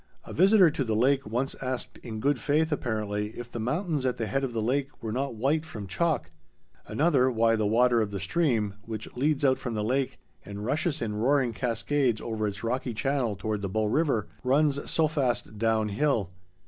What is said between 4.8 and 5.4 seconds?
were not